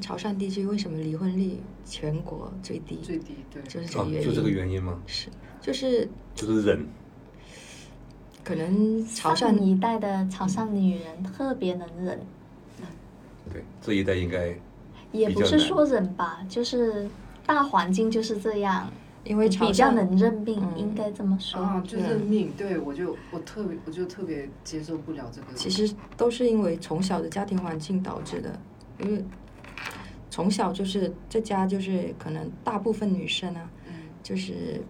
[0.00, 2.96] 潮汕地区为什么离婚率全国最低？
[3.02, 3.62] 最低对。
[3.62, 4.20] 就是这个，原因。
[4.20, 5.02] 啊就这个原因吗？
[5.06, 5.28] 是，
[5.60, 6.86] 就是就是忍。
[8.44, 12.18] 可能潮汕一代的潮汕女人特别能忍，
[13.52, 14.52] 对，这一代应该
[15.12, 17.08] 也不是说忍吧，就是
[17.46, 18.90] 大环境就是这样，
[19.24, 20.78] 因为潮比较能认命，嗯。
[20.78, 21.60] 应该这么说。
[21.60, 25.54] 啊，就认命，对我就我特别我就特别接受不了这个。
[25.54, 28.58] 其实都是因为从小的家庭环境导致的，
[29.00, 29.24] 因为
[30.30, 33.94] 从小就是在家就是可能大部分女生啊，嗯。
[34.22, 34.80] 就是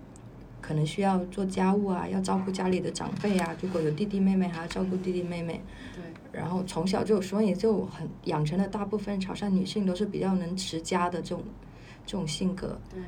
[0.60, 5.60] 可能需要做家务啊，要照顾家里的长辈啊，如果有弟弟妹妹还要照顾弟弟妹妹，
[5.94, 6.02] 对。
[6.38, 11.42] 然后从小就所以就很养成了大部分潮汕女性都是比较能持家的这种
[12.06, 13.00] 这种性格，对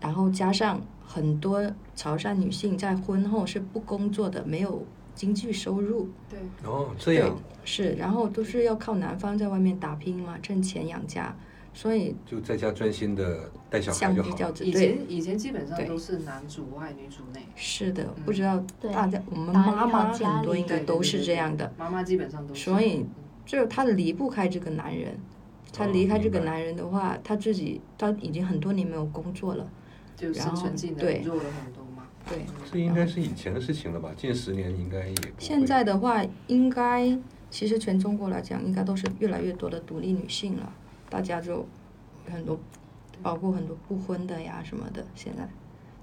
[0.00, 1.62] 然后加上很多
[1.94, 4.84] 潮汕女性在婚后是不工作的，没有
[5.14, 6.38] 经济收入，对。
[6.64, 7.36] 哦，这样。
[7.64, 11.36] 是，然后都是要靠男方在外面打拼嘛，挣钱养家，
[11.74, 14.30] 所以就在家专心的带小孩相就好
[14.62, 22.54] 以前以前基本上都是男主外女主内，是的，嗯不知道大家我们妈妈很多里应该都是对对对对这样的，妈妈基本上都。
[22.54, 22.64] 是。
[22.64, 23.08] 所以嗯。
[23.44, 25.18] 就她离不开这个男人。
[25.72, 29.70] 他哦离开这个男人的话，她自己她已经很多年没有工作了，
[30.20, 32.04] 就生然后存技能对弱了很多嘛。
[32.28, 32.44] 对。
[32.70, 34.10] 这应该是以前的事情了吧？
[34.16, 35.14] 近十年应该也。
[35.38, 37.18] 现在的话，应该
[37.50, 40.72] 其实全中国来讲，应该都是越来越多的独立女性了，
[41.08, 41.66] 大家就
[42.30, 42.60] 很多，
[43.22, 45.48] 包括很多不婚的呀什么的，现在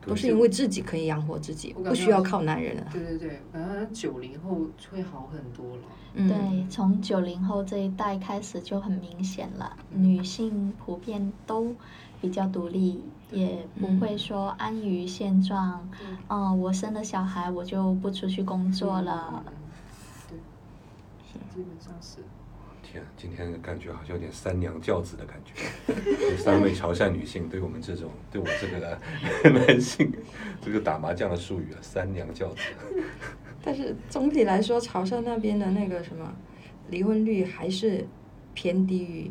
[0.05, 2.87] 都是因为自己可以养活自己，不需要靠男人了。
[2.91, 5.83] 对对对，反正九零后会好很多了。
[6.15, 11.75] 嗯，对，从九零后这一代开始就很明显了，嗯女性普遍都
[12.21, 15.87] 比较独立，也不嗯会说安于现状。
[16.01, 19.43] 嗯嗯、我生了小孩，我就不出去工作了。
[19.47, 19.53] 嗯。
[20.29, 20.37] 对，
[21.53, 22.17] 基本上是。
[22.89, 25.53] 天啊，今天感觉好像有点三娘教子的感觉。
[26.31, 28.97] 有三位潮汕女性对我们这种，对我这个
[29.49, 30.09] 男性，
[30.61, 32.61] 这个打麻将的术语啊，三娘教子。
[33.61, 36.33] 但是总体来说，潮汕那边的那个什么
[36.89, 38.07] 离婚率还是
[38.53, 39.29] 偏低于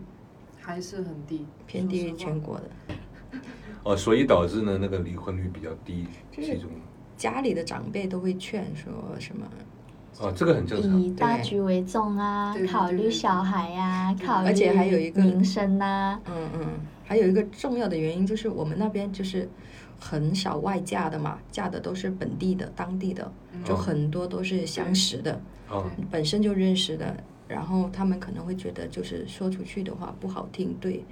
[0.66, 3.38] 还是很低，偏低于全国的。
[3.84, 6.68] 哦，所以导致呢那个离婚率比较低，就是其中。
[7.16, 9.46] 家里的长辈都会劝说什么，
[10.18, 11.00] 哦，这个很正常。
[11.00, 16.20] 以大局为重啊考虑小孩呀、对考虑而且还有一个民生呐。
[16.26, 16.66] 嗯嗯，
[17.04, 19.48] 还有一个重要的原因就是我们那边就是
[20.00, 23.32] 很少外嫁的嘛，嫁的都是本地的、当地的，
[23.64, 23.76] 就哦。
[23.76, 25.40] 很多都是相识的，
[25.70, 27.16] 哦，本身就认识的，
[27.48, 31.04] 然后他们可能会觉得就是说出去的话不好听，对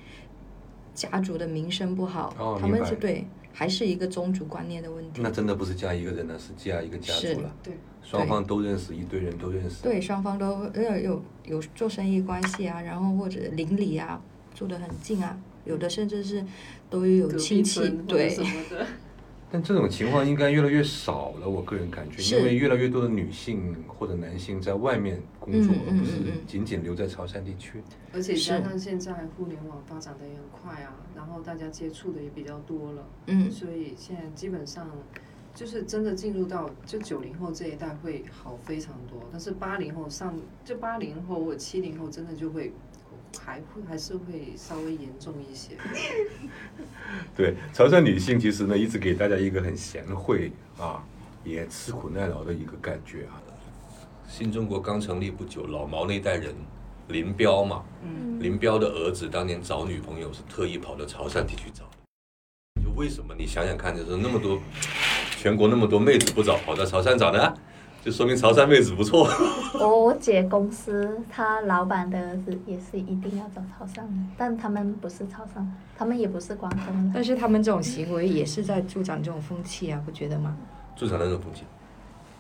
[0.95, 5.31] 家族的名声不好，他哦明白们是对还是一个宗族观念的问题那。
[5.31, 7.55] 真的不是嫁一个人了，是嫁一个家族了。
[7.63, 9.83] 对，双方都认识，一堆人都认识。
[9.83, 14.21] 对，双方都呃有有做生意关系啊，然后或者邻里啊，
[14.55, 16.45] 住得很近啊，有的甚至是
[16.91, 18.87] 都有亲戚对什么的。
[19.55, 26.13] 但这种情况应该越来越少了，我个人感觉，因为越来越多的女性或者男性在外面工作，而不是
[26.45, 27.81] 仅仅留在潮汕地区。
[28.13, 33.49] 而且加上现在互联网发展的也很快啊，然后大家接触的也比较多了，嗯。
[33.49, 34.91] 所以现在基本上
[35.55, 42.73] 就是真的进入到就九零后这一代会好非常多，但是八零后上就八零后或者七零后真的就会
[43.39, 45.77] 还会还是会稍微严重一些。
[47.37, 51.05] 对，潮汕女性其实呢，一直给大家一个很贤惠啊，
[51.45, 53.41] 也吃苦耐劳的一个感觉啊。
[54.29, 56.55] 新中国刚成立不久，老毛那代人，
[57.09, 62.83] 林彪嘛，嗯，林彪的儿子当年找女朋友是特意跑到潮汕地区找的。
[62.83, 63.35] 就为什么？
[63.39, 64.61] 你想想看，就是那么多
[65.39, 67.55] 全国那么多妹子不找，跑到潮汕找呢？
[68.05, 69.27] 就说明潮汕妹子不错。
[69.81, 75.65] 我我姐公司，她老板的儿子也是一定要找潮汕的，但他们不是潮汕，
[75.97, 77.11] 他们也不是广东人。
[77.15, 80.55] 但是他们这种行为也是在助长这种风气啊，不觉得吗？
[80.95, 81.63] 助长那种风气。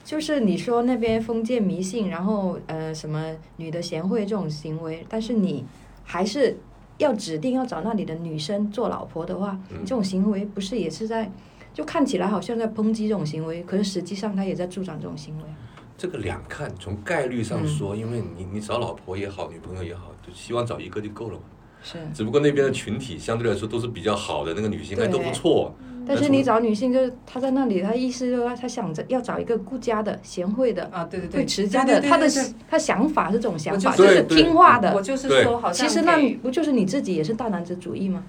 [0.04, 5.64] 就是你说那边封建迷信，然后呃什么女的贤惠这种行为，但是你
[6.04, 6.58] 还是
[6.98, 11.32] 要指定要找那里的女生做老婆的话，嗯这种行为不是也是在，
[11.74, 15.56] 就看起来好像在抨击这种行为，可是实际上他也在助长这种行为啊。
[15.98, 21.42] 这个两看，从概率上说，因为你你找老婆也好，女朋友也好，就希望找一个就够了嘛。
[21.82, 25.74] 是，只不过那边的群体相对来说都是比较好的，那个女性还对都不错。
[26.06, 35.00] 但是你找女性，就是她在那里，她意思就是她想着要找一个顾家的、贤惠的、啊，对对对，会持家的，对对对她的对对她想法是这种想法，就就是听话的我。
[35.00, 38.22] 就是说，好像其实那不就是你自己也是大男子主义吗？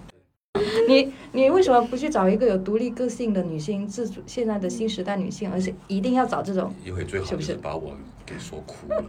[0.88, 6.73] 你你为什么不去找一个有独立个性的女性，自主现在的新时代女性，而且一定要找这种？
[6.83, 9.03] 一会最好是不就是是把我给说哭了。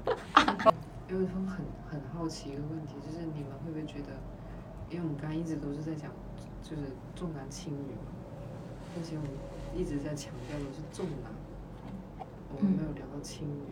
[1.08, 4.10] 因为说很很好奇一个问题，就是你们会不会觉得，
[4.90, 6.10] 因为我们刚刚一直都是在讲
[6.62, 6.82] 就是
[7.14, 8.10] 重男轻女嘛，
[8.96, 9.30] 而且我们
[9.76, 11.30] 一直在强调的是重男，
[12.50, 13.70] 我们没有聊到轻女，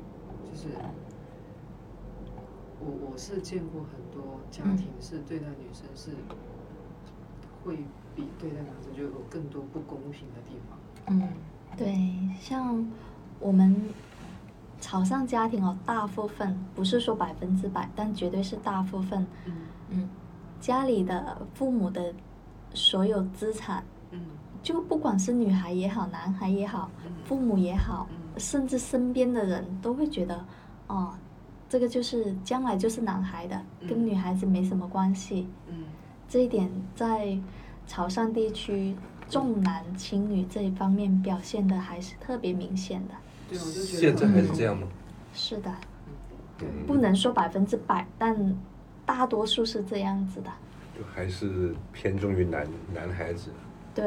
[0.48, 0.68] 就是
[2.78, 6.10] 我我是见过很多家庭是对待女生是
[7.64, 7.76] 会
[8.14, 10.78] 比对待男生就有更多不公平的地方。
[11.08, 11.28] 嗯
[11.76, 11.98] 对，
[12.40, 12.86] 像
[13.40, 13.74] 我们
[14.80, 19.52] 潮汕家庭哦，大部分不是说百分之百，但绝对是大部分嗯
[19.90, 20.08] 嗯
[20.60, 22.14] 家里的父母的
[22.74, 24.20] 所有资产，嗯
[24.62, 30.44] 就不管是女孩也好，男孩也好，嗯父母也好，嗯甚至身边的人都会觉得，
[30.86, 31.12] 哦，
[31.68, 35.48] 这个就是将来就是男孩的，跟嗯女孩子没什么关系。
[35.68, 35.84] 嗯
[36.28, 37.38] 这一点在
[37.86, 38.94] 潮汕地区
[39.28, 43.14] 重男轻女这一方面表现的还是特别明显的。
[43.48, 44.86] 对，我就觉得现在还是这样吗？
[45.32, 45.72] 是的，
[46.86, 48.56] 不能说百分之百，但
[49.04, 50.50] 大多数是这样子的。
[50.96, 53.50] 就还是偏重于男男孩子
[53.94, 54.04] 对，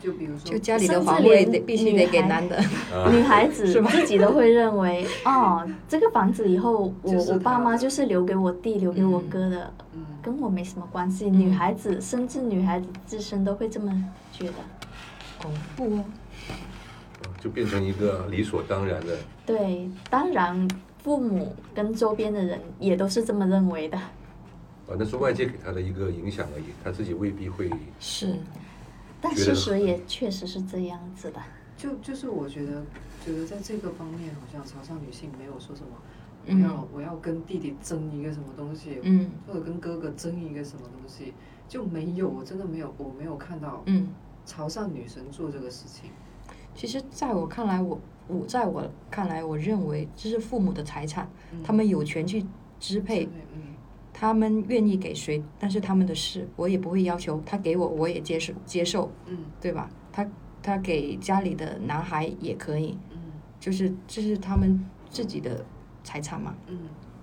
[0.00, 2.56] 就比如说，就家里的甚至皇位连得必须得给女孩男的。
[2.56, 3.10] 啊。
[3.12, 11.28] 女孩子 自己都会认为，哦，这个房子以后我我爸妈就是留给我弟、留给我哥的，嗯，跟我没什么关系。
[11.28, 13.92] 女孩子甚至女孩子自身都会这么
[14.32, 14.54] 觉得。
[15.38, 16.04] 恐怖哦！
[17.38, 19.18] 就变成一个理所当然的。
[19.44, 20.66] 对，当然
[21.04, 23.98] 父母跟周边的人也都是这么认为的。
[23.98, 27.70] 啊，那是外界给他的一个影响而已，他自己未必会。
[28.00, 28.34] 是，
[29.28, 31.40] 但事实也确实是这样子的。
[31.76, 32.82] 就就是我觉得，
[33.24, 35.88] 觉得在这个方面，好像潮汕女性没有说什么，
[36.46, 41.34] 我嗯要我要跟弟弟争一个什么东西，嗯或者跟哥哥争一个什么东西，
[41.68, 44.08] 就没有，我真的没有，我没有看到嗯。
[44.46, 46.08] 潮汕女生做这个事情。
[46.72, 47.98] 其实，在我看来，我
[48.28, 52.46] 我在我看来，我认为这是父母的财产，嗯他们有权去
[52.78, 53.28] 支配
[54.18, 59.90] 他们愿意给谁，但是他们的事，我也不会要求他给我，我也接受接受，嗯对吧？
[60.10, 60.26] 他
[60.62, 63.18] 他给家里的男孩也可以，嗯
[63.60, 65.62] 就是这是他们自己的
[66.02, 66.78] 财产嘛，嗯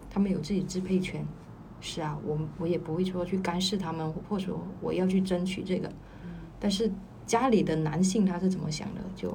[0.07, 1.25] 他们有自己支配权。
[1.81, 5.87] 是啊，我我也不会说去干涉他们，或者说我要去争取这个。
[6.23, 6.29] 嗯
[6.59, 6.89] 但是
[7.25, 9.29] 家里的男性他是怎么想的，就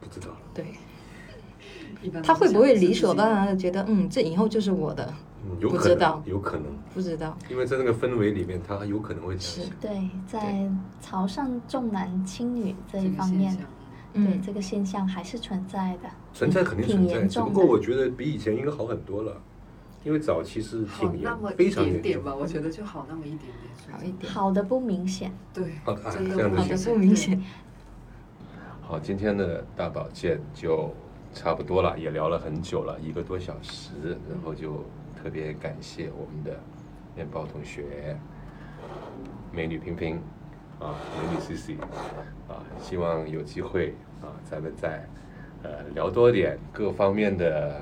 [0.00, 0.66] 不知道了，对
[2.22, 3.36] 他会不会理所当然？
[3.38, 5.14] 然的觉得，嗯，这以后就是我的？
[5.44, 6.22] 嗯，有可不知道。
[6.24, 6.64] 能，有可能，
[6.94, 9.80] 不知道，因为在那个氛围里面，他有可能会这样想。
[9.80, 10.70] 对，在
[11.00, 13.64] 潮汕重男轻女这一方面对
[14.14, 16.08] 嗯，这个现象还是存在的。
[16.32, 19.40] 存在肯定挺存在，严重不过我觉得比以前应该好很多了，
[20.04, 22.22] 因为早期是挺严，非常严重。
[22.22, 23.98] 吧，我觉得就好那么一点点。
[23.98, 27.42] 好一点，好的不明显，对，好的好的不明显不明显。
[28.80, 30.92] 好，今天的大保健就
[31.32, 33.90] 差不多了，也聊了很久了，一个多小时，
[34.30, 34.84] 然后就
[35.24, 36.60] 特别感谢我们的
[37.16, 38.14] 面包同学、
[39.50, 40.20] 美女萍萍，
[40.78, 41.76] 啊，美女 C C
[42.46, 45.02] 啊，希望有机会啊，咱们再
[45.62, 47.80] 呃聊多点各方面的，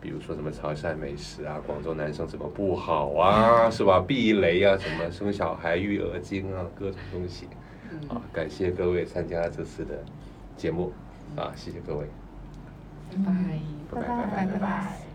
[0.00, 4.00] 比如说什么潮汕美食啊，广州男生怎么不好啊，是吧？
[4.00, 7.46] 避雷啊，什么生小孩育儿经啊，各种东西
[8.08, 10.02] 啊，感谢各位参加这次的
[10.56, 10.92] 节目
[11.36, 12.06] 啊，谢谢各位，
[13.12, 13.32] 拜拜。
[13.92, 15.09] 拜拜拜拜。